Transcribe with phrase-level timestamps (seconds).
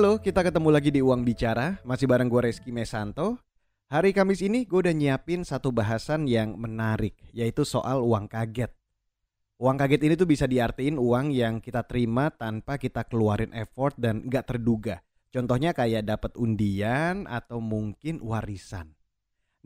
[0.00, 3.36] Halo, kita ketemu lagi di Uang Bicara, masih bareng gue Reski Mesanto.
[3.92, 8.72] Hari Kamis ini gue udah nyiapin satu bahasan yang menarik, yaitu soal uang kaget.
[9.60, 14.24] Uang kaget ini tuh bisa diartiin uang yang kita terima tanpa kita keluarin effort dan
[14.24, 15.04] gak terduga.
[15.28, 18.96] Contohnya kayak dapat undian atau mungkin warisan.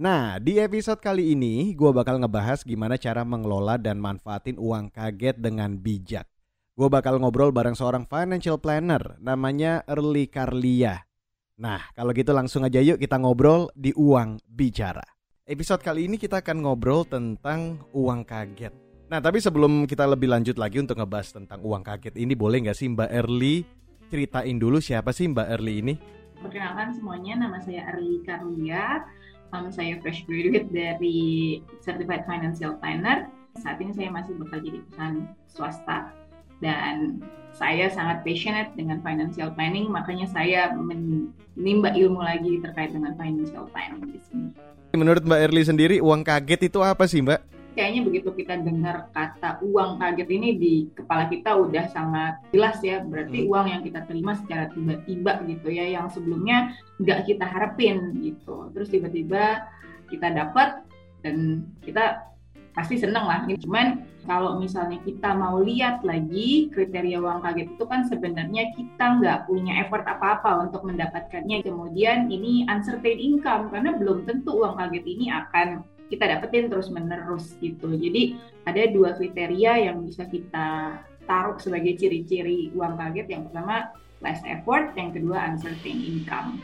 [0.02, 5.38] Nah, di episode kali ini gue bakal ngebahas gimana cara mengelola dan manfaatin uang kaget
[5.38, 6.26] dengan bijak.
[6.74, 11.06] Gue bakal ngobrol bareng seorang financial planner namanya Early Carlia.
[11.54, 15.06] Nah, kalau gitu langsung aja yuk kita ngobrol di Uang Bicara.
[15.46, 18.74] Episode kali ini kita akan ngobrol tentang uang kaget.
[19.06, 22.74] Nah, tapi sebelum kita lebih lanjut lagi untuk ngebahas tentang uang kaget ini, boleh nggak
[22.74, 23.62] sih Mbak Early
[24.10, 25.94] ceritain dulu siapa sih Mbak Early ini?
[26.42, 29.06] Perkenalkan semuanya, nama saya Early Carlia.
[29.54, 33.30] Um, saya fresh graduate dari Certified Financial Planner.
[33.62, 36.23] Saat ini saya masih bekerja di perusahaan swasta
[36.64, 37.20] dan
[37.54, 44.10] saya sangat passionate dengan financial planning makanya saya menimba ilmu lagi terkait dengan financial planning
[44.10, 44.50] di sini.
[44.96, 47.54] Menurut Mbak Erli sendiri uang kaget itu apa sih Mbak?
[47.74, 53.02] Kayaknya begitu kita dengar kata uang kaget ini di kepala kita udah sangat jelas ya
[53.02, 53.50] berarti hmm.
[53.50, 58.94] uang yang kita terima secara tiba-tiba gitu ya yang sebelumnya nggak kita harapin gitu terus
[58.94, 59.66] tiba-tiba
[60.06, 60.86] kita dapat
[61.26, 62.33] dan kita
[62.74, 63.46] pasti seneng lah.
[63.46, 69.38] Cuman kalau misalnya kita mau lihat lagi kriteria uang kaget itu kan sebenarnya kita nggak
[69.46, 71.62] punya effort apa-apa untuk mendapatkannya.
[71.62, 77.54] Kemudian ini uncertain income karena belum tentu uang kaget ini akan kita dapetin terus menerus
[77.62, 77.94] gitu.
[77.94, 78.36] Jadi
[78.66, 83.30] ada dua kriteria yang bisa kita taruh sebagai ciri-ciri uang kaget.
[83.30, 86.58] Yang pertama less effort, yang kedua uncertain income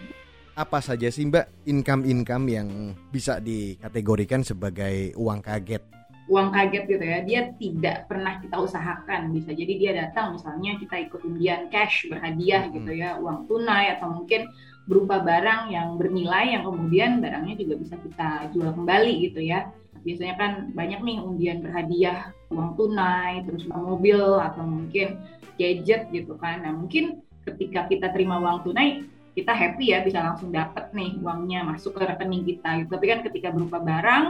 [0.60, 2.68] apa saja sih Mbak income-income yang
[3.08, 5.99] bisa dikategorikan sebagai uang kaget?
[6.30, 11.10] Uang kaget gitu ya dia tidak pernah kita usahakan bisa jadi dia datang misalnya kita
[11.10, 12.72] ikut undian cash berhadiah hmm.
[12.78, 14.46] gitu ya uang tunai atau mungkin
[14.90, 19.70] berupa barang yang bernilai yang kemudian barangnya juga bisa kita jual kembali gitu ya.
[20.02, 25.22] Biasanya kan banyak nih undian berhadiah uang tunai terus mobil atau mungkin
[25.54, 26.66] gadget gitu kan.
[26.66, 29.06] Nah mungkin ketika kita terima uang tunai
[29.38, 32.90] kita happy ya bisa langsung dapat nih uangnya masuk ke rekening kita gitu.
[32.90, 34.24] Tapi kan ketika berupa barang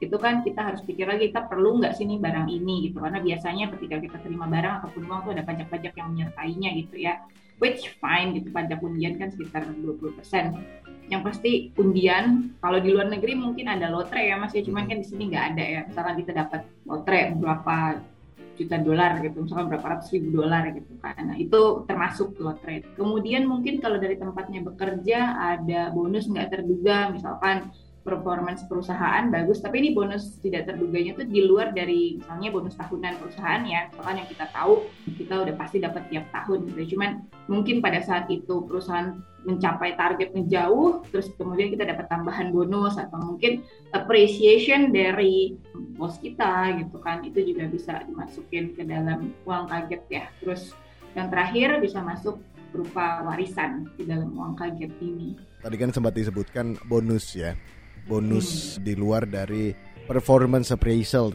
[0.00, 2.88] itu kan kita harus pikir lagi kita perlu nggak sih nih barang ini?
[2.88, 2.96] Gitu.
[2.96, 7.20] Karena biasanya ketika kita terima barang ataupun uang tuh ada pajak-pajak yang menyertainya gitu ya.
[7.60, 10.16] Which fine gitu pajak undian kan sekitar 20%
[11.10, 14.64] yang pasti undian kalau di luar negeri mungkin ada lotre ya mas ya.
[14.64, 15.80] Cuman kan di sini nggak ada ya.
[15.84, 18.00] Misalkan kita dapat lotre berapa
[18.60, 21.16] juta dolar gitu misalkan berapa ratus ribu dolar gitu kan.
[21.20, 22.84] Nah itu termasuk lotre.
[22.96, 25.18] Kemudian mungkin kalau dari tempatnya bekerja
[25.56, 31.40] ada bonus nggak terduga misalkan performance perusahaan bagus, tapi ini bonus tidak terduganya itu di
[31.44, 34.88] luar dari misalnya bonus tahunan perusahaan ya, misalkan yang kita tahu
[35.20, 36.96] kita udah pasti dapat tiap tahun gitu.
[36.96, 42.96] Cuman mungkin pada saat itu perusahaan mencapai targetnya jauh, terus kemudian kita dapat tambahan bonus
[42.96, 45.56] atau mungkin appreciation dari
[45.96, 50.24] bos kita gitu kan, itu juga bisa dimasukin ke dalam uang kaget ya.
[50.40, 50.72] Terus
[51.16, 52.40] yang terakhir bisa masuk
[52.70, 55.36] berupa warisan di dalam uang kaget ini.
[55.60, 57.52] Tadi kan sempat disebutkan bonus ya
[58.08, 58.84] bonus hmm.
[58.84, 59.72] di luar dari
[60.08, 61.32] performance appraisal.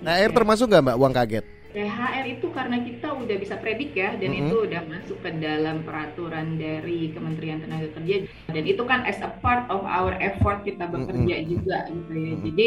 [0.00, 1.44] Nah, air termasuk nggak mbak uang kaget?
[1.70, 4.42] THR itu karena kita udah bisa predik ya dan mm -hmm.
[4.50, 9.30] itu udah masuk ke dalam peraturan dari Kementerian Tenaga Kerja dan itu kan as a
[9.38, 11.50] part of our effort kita bekerja mm -hmm.
[11.54, 12.18] juga gitu ya.
[12.18, 12.44] Mm -hmm.
[12.50, 12.66] Jadi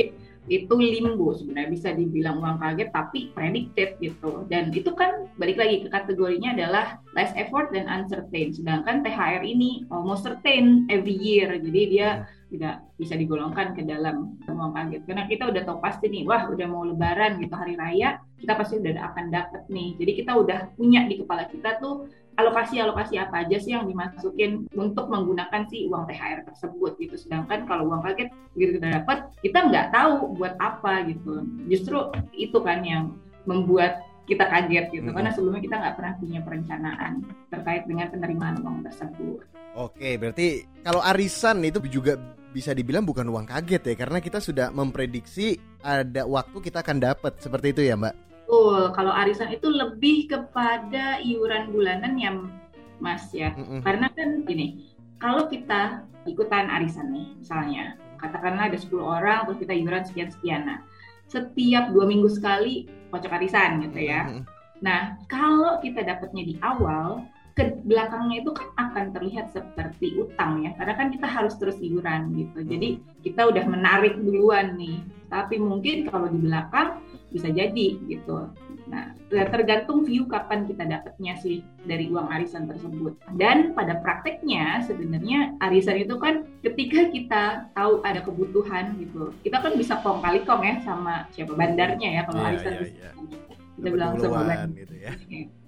[0.51, 4.43] itu limbo sebenarnya bisa dibilang uang kaget tapi predicted gitu.
[4.51, 8.51] Dan itu kan balik lagi ke kategorinya adalah less effort dan uncertain.
[8.51, 11.55] Sedangkan THR ini almost certain every year.
[11.55, 15.01] Jadi dia tidak bisa digolongkan ke dalam uang kaget.
[15.07, 18.75] Karena kita udah tahu pasti nih wah udah mau lebaran gitu hari raya kita pasti
[18.83, 19.95] udah akan dapet nih.
[19.95, 25.09] Jadi kita udah punya di kepala kita tuh alokasi-alokasi apa aja sih yang dimasukin untuk
[25.09, 27.15] menggunakan si uang THR tersebut gitu.
[27.17, 31.45] Sedangkan kalau uang kaget begitu kita dapat, kita nggak tahu buat apa gitu.
[31.69, 33.13] Justru itu kan yang
[33.45, 35.15] membuat kita kaget gitu hmm.
[35.19, 37.13] karena sebelumnya kita nggak pernah punya perencanaan
[37.51, 39.43] terkait dengan penerimaan uang tersebut.
[39.75, 42.15] Oke, berarti kalau arisan itu juga
[42.53, 47.35] bisa dibilang bukan uang kaget ya karena kita sudah memprediksi ada waktu kita akan dapat
[47.41, 48.15] seperti itu ya, Mbak.
[48.53, 52.53] Betul, kalau arisan itu lebih kepada iuran bulanan yang
[53.01, 53.49] Mas ya.
[53.57, 53.79] Mm -mm.
[53.81, 59.73] Karena kan gini, kalau kita ikutan arisan nih, misalnya, katakanlah ada 10 orang, terus kita
[59.73, 60.69] iuran sekian-sekian.
[60.69, 60.85] Nah,
[61.25, 64.29] setiap dua minggu sekali kocok arisan gitu ya.
[64.29, 64.45] Mm.
[64.85, 70.73] Nah, kalau kita dapatnya di awal, ke belakangnya itu kan akan terlihat seperti utang ya
[70.73, 76.09] karena kan kita harus terus iuran gitu jadi kita udah menarik duluan nih tapi mungkin
[76.09, 78.49] kalau di belakang bisa jadi gitu
[78.83, 83.15] Nah, tergantung view kapan kita dapatnya sih dari uang arisan tersebut.
[83.39, 89.73] Dan pada prakteknya sebenarnya arisan itu kan ketika kita tahu ada kebutuhan gitu, kita kan
[89.79, 92.73] bisa kong kali kong ya sama siapa bandarnya ya kalau yeah, arisan.
[92.75, 93.13] Yeah, yeah.
[93.73, 95.11] Kita bilang sama gitu ya.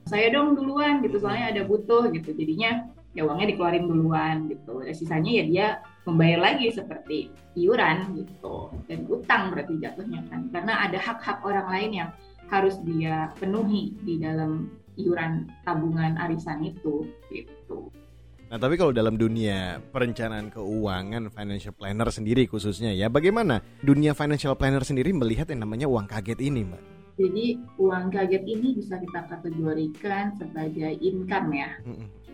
[0.06, 2.34] Saya dong duluan gitu, soalnya ada butuh gitu.
[2.34, 2.86] Jadinya
[3.18, 4.86] ya uangnya dikeluarin duluan gitu.
[4.86, 5.68] Dan sisanya ya dia
[6.06, 11.92] membayar lagi seperti iuran gitu dan utang berarti jatuhnya kan karena ada hak-hak orang lain
[12.04, 12.10] yang
[12.52, 14.70] harus dia penuhi di dalam
[15.02, 17.90] iuran tabungan arisan itu gitu.
[18.46, 24.54] Nah, tapi kalau dalam dunia perencanaan keuangan financial planner sendiri khususnya ya, bagaimana dunia financial
[24.54, 26.95] planner sendiri melihat yang namanya uang kaget ini, Mbak?
[27.16, 31.72] Jadi, uang kaget ini bisa kita kategorikan sebagai income ya.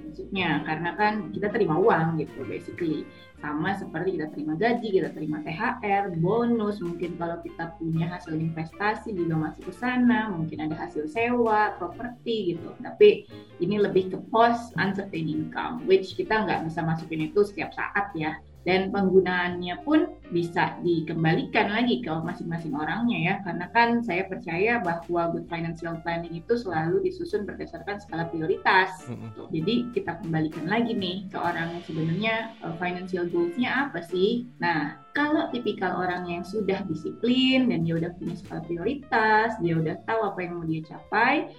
[0.02, 3.06] Maksudnya karena kan kita terima uang gitu basically.
[3.42, 9.18] Sama seperti kita terima gaji kita terima THR bonus mungkin kalau kita punya hasil investasi
[9.18, 12.74] juga masuk ke sana mungkin ada hasil sewa properti gitu.
[12.82, 13.26] Tapi
[13.62, 18.38] ini lebih ke post uncertain income which kita nggak bisa masukin itu setiap saat ya
[18.62, 23.36] dan penggunaannya pun bisa dikembalikan lagi ke masing-masing orangnya ya.
[23.42, 28.94] Karena kan saya percaya bahwa good financial planning itu selalu disusun berdasarkan skala prioritas.
[29.10, 29.50] Mm-hmm.
[29.52, 34.46] jadi kita kembalikan lagi nih ke orang yang sebenarnya uh, financial goals-nya apa sih?
[34.62, 39.96] Nah kalau tipikal orang yang sudah disiplin dan dia udah punya skala prioritas dia udah
[40.08, 41.52] tahu apa yang mau dia capai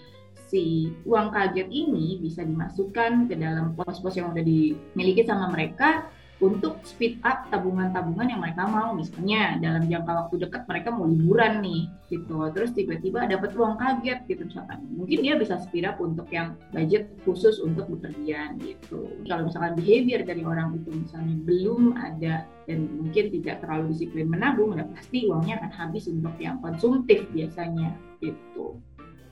[0.52, 6.80] si uang kaget ini bisa dimasukkan ke dalam pos-pos yang udah dimiliki sama mereka untuk
[6.82, 8.96] speed up tabungan-tabungan yang mereka mau.
[8.96, 12.38] Misalnya dalam jangka waktu dekat mereka mau liburan nih gitu.
[12.54, 14.82] Terus tiba-tiba dapat uang kaget gitu misalkan.
[14.96, 19.10] Mungkin dia bisa speed up untuk yang budget khusus untuk bepergian gitu.
[19.28, 22.34] Kalau misalkan behavior dari orang itu misalnya belum ada
[22.66, 27.90] dan mungkin tidak terlalu disiplin menabung ya pasti uangnya akan habis untuk yang konsumtif biasanya
[28.22, 28.78] gitu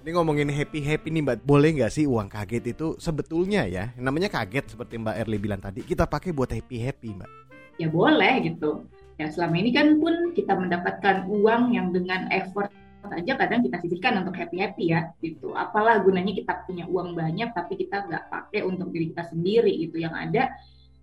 [0.01, 4.33] ini ngomongin happy happy nih mbak, boleh nggak sih uang kaget itu sebetulnya ya, namanya
[4.33, 7.31] kaget seperti mbak Erli bilang tadi, kita pakai buat happy happy mbak?
[7.77, 8.89] Ya boleh gitu.
[9.21, 12.73] Ya selama ini kan pun kita mendapatkan uang yang dengan effort
[13.11, 15.53] aja kadang kita sisihkan untuk happy happy ya gitu.
[15.53, 20.01] Apalah gunanya kita punya uang banyak tapi kita nggak pakai untuk diri kita sendiri gitu.
[20.01, 20.43] Yang ada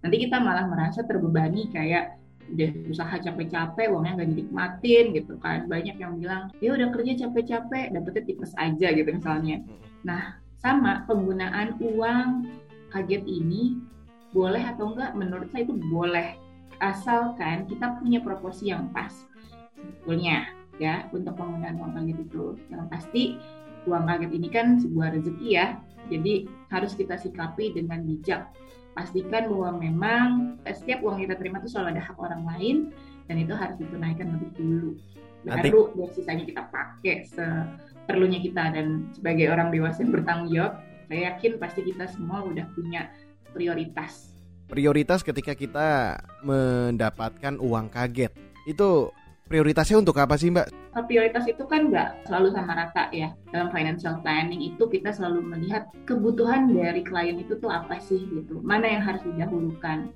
[0.01, 2.17] nanti kita malah merasa terbebani kayak
[2.53, 5.67] udah usaha capek-capek uangnya nggak dinikmatin gitu kan.
[5.67, 9.63] Banyak yang bilang ya udah kerja capek-capek dapetnya tipes aja gitu misalnya.
[10.07, 12.47] Nah sama penggunaan uang
[12.91, 13.77] kaget ini
[14.31, 16.35] boleh atau enggak menurut saya itu boleh.
[16.77, 19.25] Asalkan kita punya proporsi yang pas
[19.73, 20.45] sebetulnya
[20.77, 22.45] ya untuk penggunaan uang kaget itu.
[22.69, 23.23] Yang pasti
[23.89, 25.67] uang kaget ini kan sebuah rezeki ya.
[26.07, 28.47] Jadi harus kita sikapi dengan bijak
[28.97, 32.75] pastikan bahwa memang setiap uang kita terima itu selalu ada hak orang lain
[33.29, 34.91] dan itu harus ditunaikan lebih dulu.
[35.45, 38.73] Baru dan sisanya kita pakai seperlunya kita.
[38.73, 40.73] Dan sebagai orang dewasa yang bertanggung jawab
[41.07, 43.13] saya yakin pasti kita semua udah punya
[43.53, 44.33] prioritas.
[44.67, 48.33] Prioritas ketika kita mendapatkan uang kaget.
[48.67, 49.13] Itu
[49.47, 50.91] prioritasnya untuk apa sih Mbak?
[51.07, 53.31] Prioritas itu kan nggak selalu sama rata ya.
[53.49, 58.59] Dalam financial planning itu kita selalu melihat kebutuhan dari klien itu tuh apa sih gitu.
[58.59, 60.09] Mana yang harus didahulukan.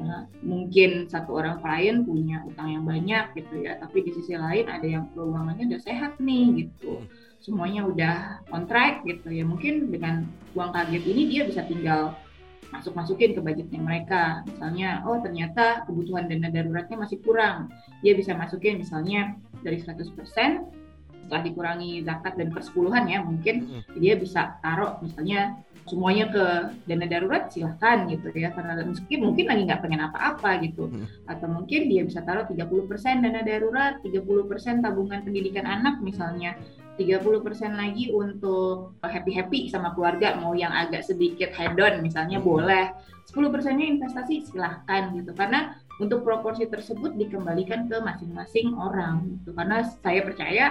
[0.00, 4.70] Nah, mungkin satu orang klien punya utang yang banyak gitu ya, tapi di sisi lain
[4.70, 7.04] ada yang keuangannya udah sehat nih gitu.
[7.42, 8.16] Semuanya udah
[8.54, 9.44] on track gitu ya.
[9.44, 10.24] Mungkin dengan
[10.56, 12.16] uang kaget ini dia bisa tinggal
[12.70, 14.46] masuk masukin ke budgetnya mereka.
[14.46, 17.70] Misalnya oh ternyata kebutuhan dana daruratnya masih kurang.
[18.00, 20.16] Dia bisa masukin misalnya dari 100%
[21.20, 26.44] setelah dikurangi zakat dan persepuluhan ya mungkin dia bisa taruh misalnya semuanya ke
[26.86, 28.54] dana darurat silahkan gitu ya.
[28.54, 30.86] Karena mungkin mungkin lagi nggak pengen apa-apa gitu.
[31.26, 36.54] Atau mungkin dia bisa taruh 30% dana darurat 30% tabungan pendidikan anak misalnya
[36.98, 40.36] 30% lagi untuk happy-happy sama keluarga.
[40.40, 42.46] Mau yang agak sedikit hedon misalnya hmm.
[42.46, 42.84] boleh.
[43.30, 45.30] 10 persennya investasi silahkan gitu.
[45.36, 49.54] Karena untuk proporsi tersebut dikembalikan ke masing-masing orang gitu.
[49.54, 50.64] Karena saya percaya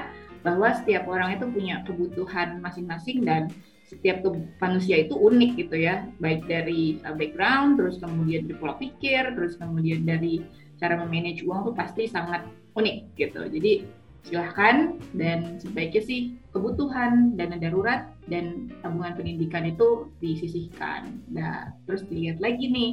[0.43, 3.47] bahwa setiap orang itu punya kebutuhan masing-masing dan
[3.89, 4.21] setiap
[4.61, 6.05] manusia itu unik gitu ya.
[6.21, 10.45] Baik dari uh, background terus kemudian dari pola pikir terus kemudian dari
[10.79, 12.45] cara memanage uang tuh pasti sangat
[12.77, 13.41] unik gitu.
[13.49, 16.21] Jadi silahkan dan sebaiknya sih
[16.51, 21.21] kebutuhan dana darurat dan tabungan pendidikan itu disisihkan.
[21.29, 22.91] Nah, terus dilihat lagi nih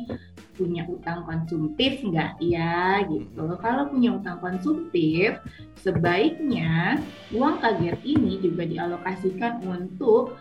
[0.56, 3.44] punya utang konsumtif nggak ya gitu.
[3.60, 5.40] Kalau punya utang konsumtif,
[5.80, 7.00] sebaiknya
[7.34, 10.36] uang kaget ini juga dialokasikan untuk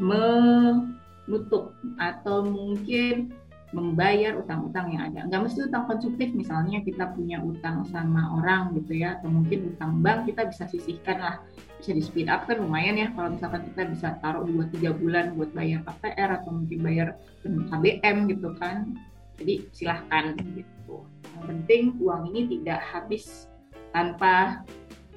[0.00, 3.36] menutup atau mungkin
[3.72, 5.24] membayar utang-utang yang ada.
[5.24, 10.04] Nggak mesti utang konsumtif, misalnya kita punya utang sama orang gitu ya, atau mungkin utang
[10.04, 11.36] bank kita bisa sisihkan lah,
[11.80, 15.50] bisa di speed up kan lumayan ya kalau misalkan kita bisa taruh 2-3 bulan buat
[15.56, 17.08] bayar KPR atau mungkin bayar
[17.42, 18.92] KBM gitu kan.
[19.40, 21.08] Jadi silahkan gitu.
[21.34, 23.48] Yang penting uang ini tidak habis
[23.90, 24.62] tanpa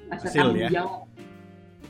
[0.08, 0.82] rasa tanggung ya.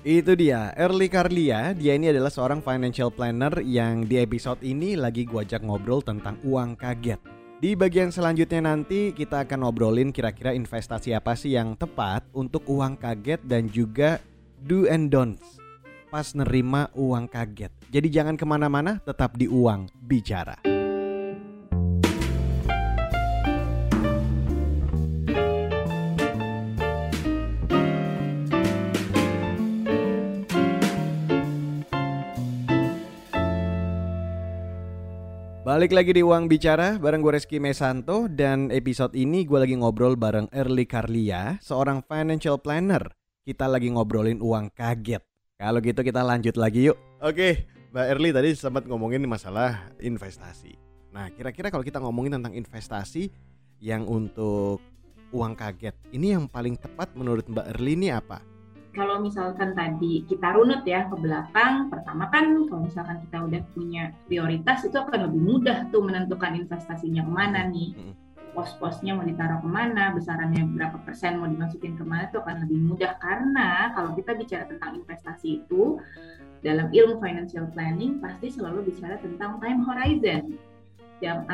[0.07, 1.75] Itu dia, Early Carlia.
[1.75, 6.39] Dia ini adalah seorang financial planner yang di episode ini lagi gua ajak ngobrol tentang
[6.47, 7.19] uang kaget.
[7.59, 12.95] Di bagian selanjutnya nanti kita akan ngobrolin kira-kira investasi apa sih yang tepat untuk uang
[12.95, 14.23] kaget dan juga
[14.63, 15.59] do and don'ts
[16.07, 17.75] pas nerima uang kaget.
[17.91, 20.86] Jadi jangan ke mana-mana, tetap di uang bicara.
[35.77, 40.17] Balik lagi di Uang Bicara bareng gue Reski Mesanto dan episode ini gue lagi ngobrol
[40.17, 43.13] bareng Early Carlia, seorang financial planner.
[43.45, 45.21] Kita lagi ngobrolin uang kaget.
[45.61, 46.97] Kalau gitu kita lanjut lagi yuk.
[47.21, 50.81] Oke, Mbak Early tadi sempat ngomongin masalah investasi.
[51.13, 53.29] Nah, kira-kira kalau kita ngomongin tentang investasi
[53.85, 54.81] yang untuk
[55.29, 58.41] uang kaget, ini yang paling tepat menurut Mbak Early ini apa?
[58.97, 64.17] Kalau misalkan tadi kita runut ya ke belakang, pertama kan kalau misalkan kita udah punya
[64.25, 68.17] prioritas itu akan lebih mudah tuh menentukan investasinya ke mana nih.
[68.57, 72.79] Pos-posnya mau ditaruh ke mana, besarannya berapa persen mau dimasukin ke mana itu akan lebih
[72.89, 73.13] mudah.
[73.21, 76.01] Karena kalau kita bicara tentang investasi itu
[76.65, 80.57] dalam ilmu financial planning pasti selalu bicara tentang time horizon,
[81.21, 81.45] jam,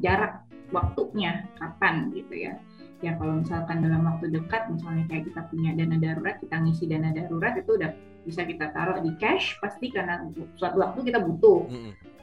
[0.00, 0.40] jarak
[0.72, 2.56] waktunya kapan gitu ya
[3.00, 7.08] ya kalau misalkan dalam waktu dekat misalnya kayak kita punya dana darurat kita ngisi dana
[7.16, 7.90] darurat itu udah
[8.28, 10.28] bisa kita taruh di cash pasti karena
[10.60, 11.66] suatu waktu kita butuh.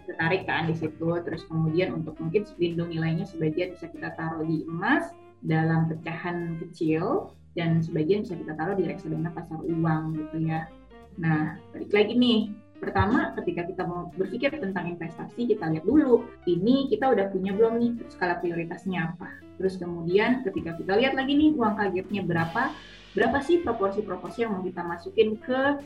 [0.05, 4.45] Kita tarik kan di situ terus kemudian untuk mungkin lindung nilainya sebagian bisa kita taruh
[4.45, 5.11] di emas
[5.43, 10.69] dalam pecahan kecil dan sebagian bisa kita taruh di reksadana pasar uang gitu ya.
[11.17, 12.39] Nah balik lagi nih
[12.77, 17.81] Pertama, ketika kita mau berpikir tentang investasi, kita lihat dulu, ini kita udah punya belum
[17.81, 19.33] nih skala prioritasnya apa.
[19.57, 22.69] Terus kemudian ketika kita lihat lagi nih uang kagetnya berapa,
[23.17, 25.81] berapa sih proporsi-proporsi yang mau kita masukin ke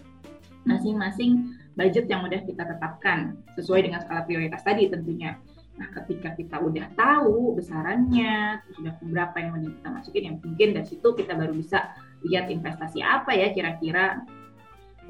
[0.67, 5.39] masing-masing budget yang udah kita tetapkan sesuai dengan skala prioritas tadi tentunya.
[5.79, 10.87] Nah, ketika kita udah tahu besarannya, sudah berapa yang mau kita masukin, yang mungkin dari
[10.91, 11.95] situ kita baru bisa
[12.27, 14.21] lihat investasi apa ya kira-kira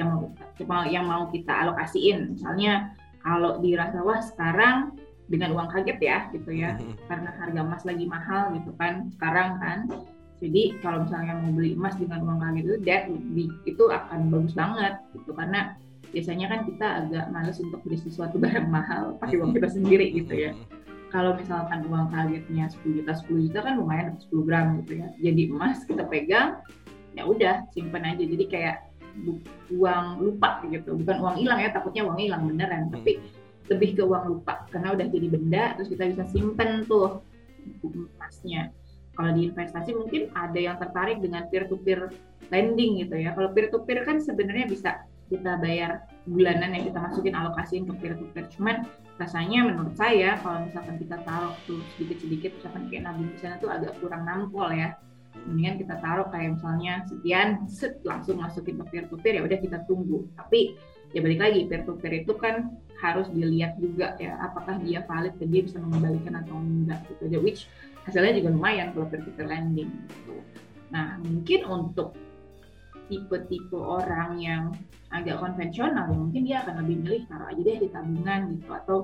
[0.01, 0.09] yang
[0.65, 2.33] mau yang mau kita alokasiin.
[2.37, 4.97] Misalnya kalau dirasa wah sekarang
[5.29, 6.75] dengan uang kaget ya gitu ya.
[6.75, 7.07] Mm-hmm.
[7.07, 9.79] karena harga emas lagi mahal gitu kan sekarang kan.
[10.41, 13.03] Jadi kalau misalnya mau beli emas dengan uang kaget itu that
[13.69, 15.31] itu akan bagus banget gitu.
[15.37, 15.77] Karena
[16.11, 20.35] biasanya kan kita agak males untuk beli sesuatu barang mahal pakai uang kita sendiri gitu
[20.35, 20.51] ya.
[20.51, 20.79] Mm-hmm.
[21.11, 25.11] kalau misalkan uang kagetnya 10 juta 10 juta kan lumayan 10 gram gitu ya.
[25.19, 26.63] Jadi emas kita pegang
[27.15, 28.23] ya udah simpan aja.
[28.23, 28.90] Jadi kayak
[29.71, 30.97] uang lupa gitu.
[30.99, 32.89] Bukan uang hilang ya takutnya uang hilang beneran.
[32.89, 32.93] Hmm.
[32.99, 33.19] tapi
[33.69, 37.23] lebih ke uang lupa karena udah jadi benda terus kita bisa simpen tuh
[37.83, 38.73] emasnya.
[39.11, 42.11] Kalau di investasi mungkin ada yang tertarik dengan peer to peer
[42.49, 43.35] lending gitu ya.
[43.35, 47.93] Kalau peer to peer kan sebenarnya bisa kita bayar bulanan yang kita masukin alokasiin ke
[48.03, 48.83] peer to peer cuman
[49.15, 53.55] rasanya menurut saya kalau misalkan kita taruh tuh sedikit sedikit misalkan kayak nabung di sana
[53.63, 54.99] tuh agak kurang nampol ya
[55.47, 59.59] mendingan kita taruh kayak misalnya sekian set langsung masukin ke peer to peer ya udah
[59.59, 60.27] kita tunggu.
[60.37, 60.75] Tapi
[61.11, 65.33] ya balik lagi peer to peer itu kan harus dilihat juga ya apakah dia valid
[65.41, 67.65] dan dia bisa mengembalikan atau enggak gitu ya which
[68.05, 70.37] hasilnya juga lumayan kalau peer to peer lending gitu.
[70.93, 72.13] nah mungkin untuk
[73.09, 74.63] tipe-tipe orang yang
[75.11, 78.97] agak konvensional ya mungkin dia akan lebih milih taruh aja deh di tabungan gitu atau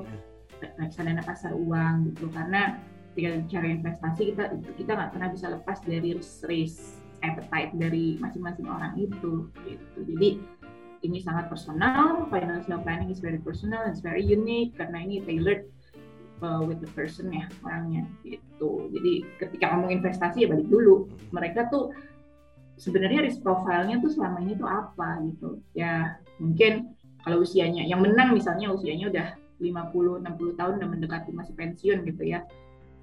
[0.79, 2.31] reksadana pasar uang gitu.
[2.31, 2.79] Karena
[3.17, 4.43] ketika bicara investasi kita
[4.77, 9.99] kita nggak pernah bisa lepas dari risk appetite dari masing-masing orang itu gitu.
[10.05, 10.37] Jadi
[11.01, 15.65] ini sangat personal financial planning is very personal it's very unique karena ini tailored
[16.45, 18.85] uh, with the person ya orangnya gitu.
[18.93, 21.09] Jadi ketika ngomong investasi ya balik dulu.
[21.33, 21.89] Mereka tuh
[22.77, 25.57] sebenarnya risk profile-nya tuh selama ini tuh apa gitu.
[25.73, 26.93] Ya mungkin
[27.25, 32.29] kalau usianya yang menang misalnya usianya udah 50 60 tahun udah mendekati masih pensiun gitu
[32.29, 32.45] ya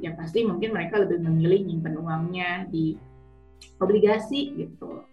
[0.02, 2.98] ya pasti mungkin mereka lebih memilih nyimpen uangnya di
[3.78, 5.06] obligasi gitu.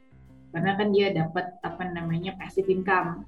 [0.52, 3.24] Karena kan dia dapat apa namanya passive income.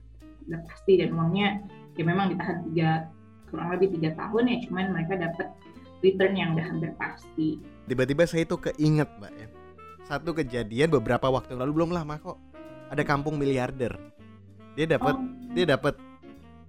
[0.49, 1.63] Udah pasti dan uangnya
[1.95, 3.07] ya memang ditahan tiga
[3.47, 5.47] kurang lebih tiga tahun ya cuman mereka dapat
[6.03, 7.61] return yang udah hampir pasti.
[7.87, 9.47] Tiba-tiba saya itu keinget mbak ya.
[10.03, 12.37] Satu kejadian beberapa waktu lalu belum lama kok.
[12.91, 13.95] Ada kampung miliarder.
[14.75, 15.23] Dia dapat oh.
[15.55, 15.95] dia dapat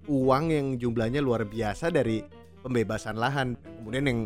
[0.07, 2.23] uang yang jumlahnya luar biasa dari
[2.63, 3.59] pembebasan lahan.
[3.81, 4.19] Kemudian yang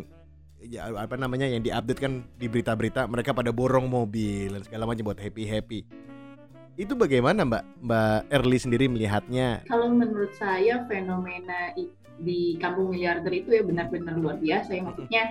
[0.60, 5.08] ya apa namanya yang diupdate kan di berita-berita mereka pada borong mobil dan segala macam
[5.08, 5.80] buat happy happy
[6.80, 9.68] itu bagaimana Mbak Mbak Erli sendiri melihatnya?
[9.68, 11.76] Kalau menurut saya fenomena
[12.20, 15.22] di kampung miliarder itu ya benar-benar luar biasa ya maksudnya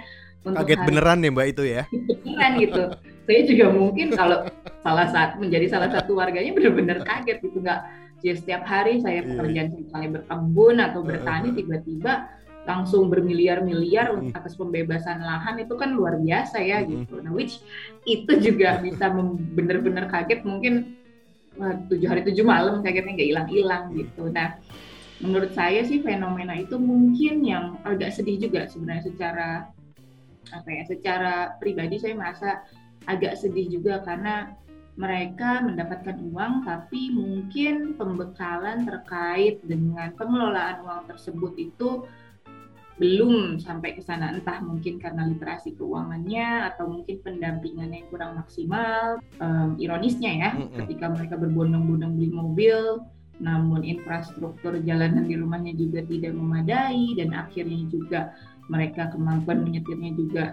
[0.45, 1.83] untuk kaget hari, beneran ya Mbak itu ya?
[2.25, 2.81] Beneran gitu.
[3.29, 4.37] saya juga mungkin kalau
[4.81, 7.81] salah satu menjadi salah satu warganya benar-benar kaget gitu nggak
[8.19, 9.27] jadi setiap hari saya iya.
[9.27, 12.13] pekerjaan misalnya berkebun atau bertani tiba-tiba
[12.67, 14.35] langsung bermiliar-miliar mm.
[14.35, 16.87] atas pembebasan lahan itu kan luar biasa ya mm.
[16.87, 17.15] gitu.
[17.23, 17.63] Nah, which
[18.03, 19.11] itu juga bisa
[19.55, 20.99] benar-benar kaget mungkin
[21.59, 24.31] tujuh hari tujuh malam kagetnya nggak hilang-hilang gitu.
[24.31, 24.55] Nah,
[25.19, 29.49] menurut saya sih fenomena itu mungkin yang agak sedih juga sebenarnya secara
[30.49, 32.63] apa ya, secara pribadi saya merasa
[33.05, 34.55] agak sedih juga karena
[34.99, 42.03] mereka mendapatkan uang tapi mungkin pembekalan terkait dengan pengelolaan uang tersebut itu
[42.99, 44.35] belum sampai ke sana.
[44.35, 50.59] Entah mungkin karena literasi keuangannya atau mungkin pendampingannya yang kurang maksimal um, ironisnya ya mm
[50.59, 50.77] -hmm.
[50.83, 53.07] ketika mereka berbondong-bondong beli mobil
[53.39, 58.19] namun infrastruktur jalanan di rumahnya juga tidak memadai dan akhirnya juga
[58.67, 60.45] mereka kemampuan menyetirnya juga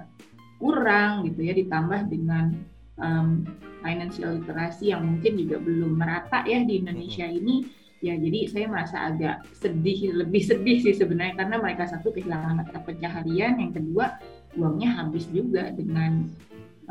[0.62, 2.55] kurang gitu ya ditambah dengan
[2.97, 3.45] um,
[3.85, 7.67] financial literasi yang mungkin juga belum merata ya di Indonesia ini
[8.05, 12.79] ya jadi saya merasa agak sedih lebih sedih sih sebenarnya karena mereka satu kehilangan mata
[12.85, 14.21] pencaharian yang kedua
[14.57, 16.29] uangnya habis juga dengan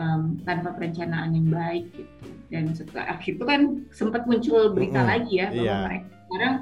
[0.02, 3.62] um, tanpa perencanaan yang baik gitu dan setelah itu kan
[3.94, 5.14] sempat muncul berita mm -hmm.
[5.14, 5.84] lagi ya bahwa yeah.
[5.86, 6.56] mereka sekarang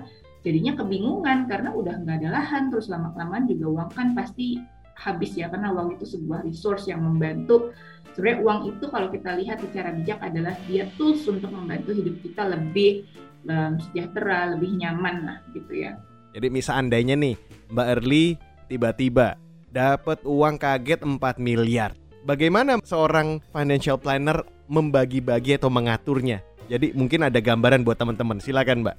[0.43, 4.59] jadinya kebingungan karena udah nggak ada lahan terus lama kelamaan juga uang kan pasti
[4.93, 7.73] habis ya karena uang itu sebuah resource yang membantu
[8.13, 12.43] sebenarnya uang itu kalau kita lihat secara bijak adalah dia tools untuk membantu hidup kita
[12.45, 13.07] lebih
[13.47, 15.97] um, sejahtera, lebih nyaman lah gitu ya.
[16.33, 17.37] Jadi misal andainya nih
[17.69, 18.25] Mbak Erli
[18.65, 19.37] tiba-tiba
[19.69, 21.93] dapat uang kaget 4 miliar.
[22.23, 26.39] Bagaimana seorang financial planner membagi-bagi atau mengaturnya?
[26.71, 28.39] Jadi mungkin ada gambaran buat teman-teman.
[28.39, 28.97] Silakan, Mbak.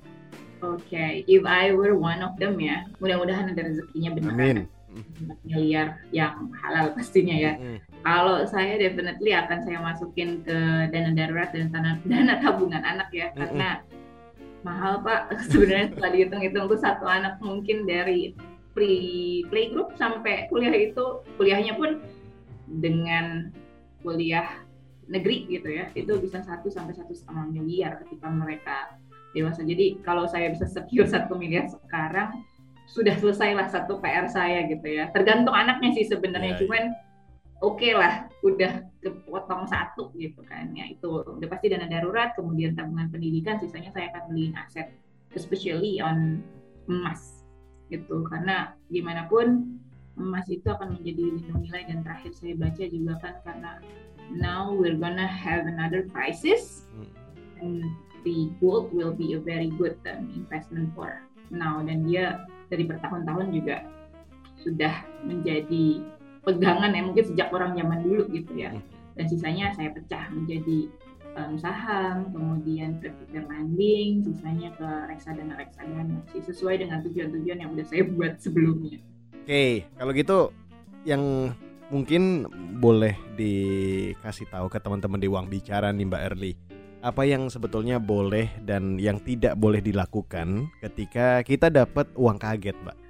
[0.64, 1.12] Oke, okay.
[1.28, 4.32] if I were one of them ya, mudah-mudahan ada rezekinya benar.
[4.36, 4.58] Amin.
[4.94, 7.52] 4 miliar yang halal pastinya ya.
[7.58, 7.78] Mm.
[8.04, 10.56] Kalau saya definitely akan saya masukin ke
[10.92, 13.68] dana darurat dan dana, dana tabungan anak ya, mm karena
[14.64, 15.30] mahal pak.
[15.52, 18.34] Sebenarnya setelah dihitung-hitung tuh satu anak mungkin dari
[18.74, 22.02] pre playgroup sampai kuliah itu kuliahnya pun
[22.66, 23.54] dengan
[24.02, 24.64] kuliah
[25.06, 28.76] negeri gitu ya itu bisa satu sampai satu setengah miliar ketika mereka
[29.36, 29.62] dewasa.
[29.62, 32.42] Jadi kalau saya bisa secure satu miliar sekarang
[32.88, 35.12] sudah selesailah satu PR saya gitu ya.
[35.12, 36.56] Tergantung anaknya sih sebenarnya.
[36.56, 36.82] Yeah, cuman
[37.64, 40.76] oke okay lah udah kepotong satu gitu kan.
[40.76, 44.92] Ya itu udah pasti dana darurat kemudian tabungan pendidikan sisanya saya akan beliin aset
[45.32, 46.44] especially on
[46.86, 47.44] emas
[47.88, 48.24] gitu.
[48.28, 49.80] Karena gimana pun
[50.20, 53.72] emas itu akan menjadi lindung nilai dan terakhir saya baca juga kan karena
[54.30, 57.10] now we're gonna have another crisis hmm.
[57.58, 57.82] and
[58.22, 61.80] the gold will be a very good um, investment for now.
[61.80, 63.84] Dan dia dari bertahun-tahun juga
[64.64, 66.00] sudah menjadi
[66.44, 68.84] pegangan ya mungkin sejak orang zaman dulu gitu ya hmm.
[69.16, 70.78] dan sisanya saya pecah menjadi
[71.40, 77.86] um, saham kemudian peer lending sisanya ke reksadana reksadana sih sesuai dengan tujuan-tujuan yang udah
[77.88, 80.38] saya buat sebelumnya oke okay, kalau gitu
[81.04, 81.52] yang
[81.92, 82.48] mungkin
[82.80, 86.52] boleh dikasih tahu ke teman-teman di Uang Bicara nih Mbak Erli
[87.04, 93.03] apa yang sebetulnya boleh dan yang tidak boleh dilakukan ketika kita dapat uang kaget, Mbak?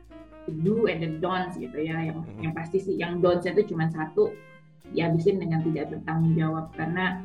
[0.64, 2.40] Do and the don'ts gitu ya yang hmm.
[2.44, 4.32] yang pasti sih yang don'ts itu cuma satu
[4.92, 7.24] dihabisin dengan tidak bertanggung jawab karena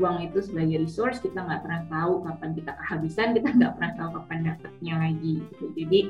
[0.00, 4.08] uang itu sebagai resource kita nggak pernah tahu kapan kita kehabisan kita nggak pernah tahu
[4.16, 6.00] kapan dapatnya lagi gitu jadi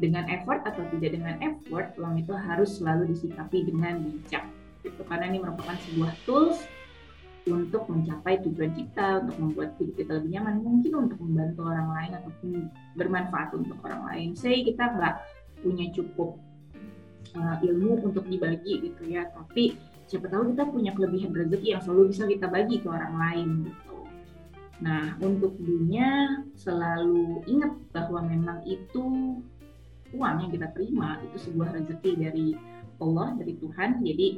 [0.00, 4.44] dengan effort atau tidak dengan effort uang itu harus selalu disikapi dengan bijak
[4.82, 6.58] gitu karena ini merupakan sebuah tools
[7.48, 12.12] untuk mencapai tujuan kita, untuk membuat hidup kita lebih nyaman, mungkin untuk membantu orang lain
[12.20, 12.50] ataupun
[13.00, 14.28] bermanfaat untuk orang lain.
[14.36, 15.14] Saya kita nggak
[15.60, 16.40] punya cukup
[17.36, 19.28] uh, ilmu untuk dibagi gitu ya.
[19.30, 19.76] Tapi
[20.10, 23.98] siapa tahu kita punya kelebihan rezeki yang selalu bisa kita bagi ke orang lain gitu.
[24.82, 29.38] Nah untuk dunia selalu ingat bahwa memang itu
[30.10, 32.48] uang yang kita terima itu sebuah rezeki dari
[32.98, 34.02] Allah dari Tuhan.
[34.02, 34.28] Jadi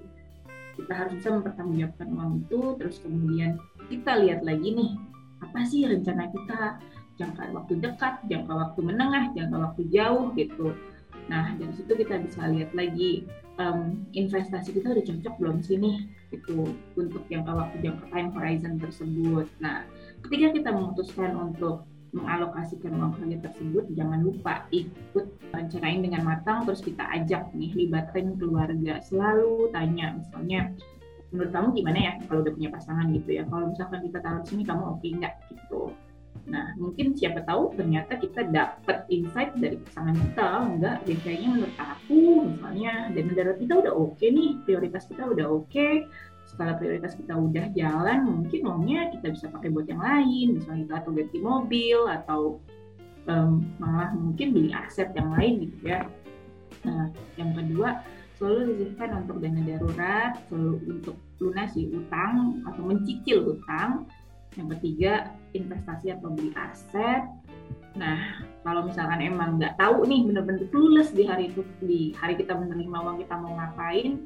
[0.76, 2.60] kita harus bisa mempertanggungjawabkan uang itu.
[2.76, 3.56] Terus kemudian
[3.88, 4.92] kita lihat lagi nih
[5.40, 6.60] apa sih rencana kita?
[7.20, 10.72] Jangka waktu dekat jangka waktu menengah jangka waktu jauh gitu
[11.30, 13.26] Nah dari situ kita bisa lihat lagi
[13.60, 18.74] um, investasi kita udah cocok belum sih nih itu untuk jangka waktu jangka time horizon
[18.80, 19.46] tersebut.
[19.60, 19.86] Nah
[20.26, 26.84] ketika kita memutuskan untuk mengalokasikan uang kaget tersebut jangan lupa ikut rencanain dengan matang terus
[26.84, 29.00] kita ajak nih libatkan keluarga.
[29.00, 30.72] Selalu tanya misalnya
[31.32, 33.42] menurut kamu gimana ya kalau udah punya pasangan gitu ya?
[33.48, 35.34] Kalau misalkan kita taruh di sini kamu oke okay nggak?
[35.48, 35.82] Gitu
[36.42, 40.96] nah mungkin siapa tahu ternyata kita dapat insight dari pasangan kita enggak?
[41.06, 45.46] Oh, kayaknya menurut aku misalnya dan negara kita udah oke okay nih prioritas kita udah
[45.46, 46.02] oke okay,
[46.50, 50.94] skala prioritas kita udah jalan mungkin uangnya kita bisa pakai buat yang lain misalnya kita
[51.06, 52.40] atau ganti mobil atau
[53.30, 56.00] um, malah mungkin beli aset yang lain gitu ya.
[56.82, 58.02] Nah yang kedua
[58.36, 64.10] selalu disisihkan untuk dana darurat selalu untuk lunasi utang atau mencicil utang.
[64.58, 65.12] Yang ketiga
[65.52, 67.24] investasi atau beli aset.
[67.96, 72.56] Nah kalau misalkan emang nggak tahu nih bener-bener tulus di hari itu di hari kita
[72.56, 74.22] menerima uang kita mau ngapain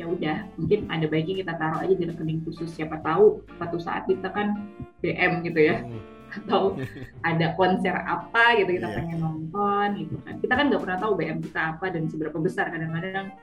[0.00, 2.70] ya udah mungkin ada baiknya kita taruh aja di rekening khusus.
[2.72, 4.56] Siapa tahu suatu saat kita kan
[5.04, 6.00] BM gitu ya hmm.
[6.42, 6.78] atau
[7.28, 8.96] ada konser apa gitu kita yeah.
[8.96, 10.34] pengen nonton gitu kan.
[10.40, 12.72] Kita kan nggak pernah tahu BM kita apa dan seberapa besar.
[12.72, 13.34] Kadang-kadang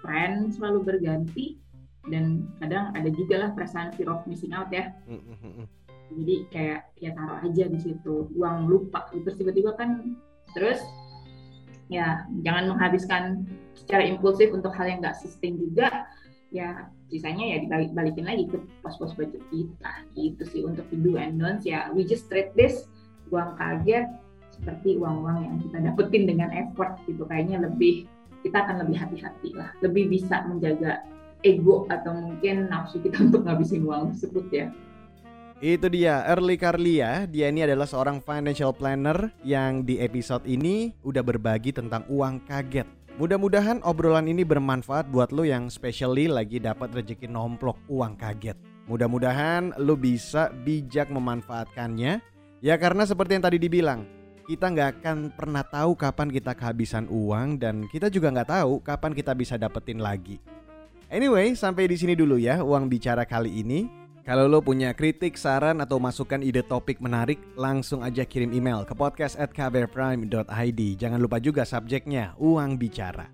[0.00, 1.58] tren selalu berganti
[2.08, 4.94] dan kadang ada juga lah perasaan fear of missing out ya.
[5.04, 5.66] Hmm, hmm,
[6.12, 9.08] jadi kayak ya taruh aja di situ uang lupa.
[9.12, 10.16] Terus tiba-tiba kan
[10.56, 10.80] terus
[11.92, 13.44] ya jangan menghabiskan
[13.76, 16.08] secara impulsif untuk hal yang nggak sustain juga.
[16.48, 19.92] Ya sisanya ya dibalik lagi ke pos-pos budget kita.
[20.16, 22.88] Gitu sih untuk do and don'ts ya we just treat this
[23.28, 24.08] uang kaget
[24.48, 27.28] seperti uang-uang yang kita dapetin dengan effort gitu.
[27.28, 28.08] Kayaknya lebih
[28.40, 29.70] kita akan lebih hati-hati lah.
[29.84, 31.04] Lebih bisa menjaga
[31.46, 34.66] ego atau mungkin nafsu kita untuk ngabisin uang tersebut ya
[35.58, 37.26] itu dia Early Carlia.
[37.26, 42.86] Dia ini adalah seorang financial planner yang di episode ini udah berbagi tentang uang kaget.
[43.18, 48.54] Mudah-mudahan obrolan ini bermanfaat buat lo yang specially lagi dapat rezeki nomplok uang kaget.
[48.86, 52.22] Mudah-mudahan lo bisa bijak memanfaatkannya.
[52.62, 54.06] Ya karena seperti yang tadi dibilang,
[54.46, 59.10] kita nggak akan pernah tahu kapan kita kehabisan uang dan kita juga nggak tahu kapan
[59.10, 60.38] kita bisa dapetin lagi.
[61.10, 64.07] Anyway, sampai di sini dulu ya uang bicara kali ini.
[64.28, 68.92] Kalau lo punya kritik, saran, atau masukan ide topik menarik, langsung aja kirim email ke
[68.92, 69.56] podcast at.
[69.56, 73.32] Jangan lupa juga subjeknya, uang bicara.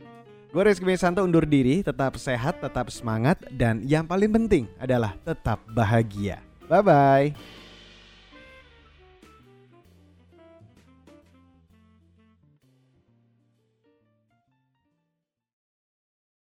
[0.55, 5.59] Gue Rizky Mesanto undur diri, tetap sehat, tetap semangat, dan yang paling penting adalah tetap
[5.75, 6.39] bahagia.
[6.71, 7.64] Bye-bye.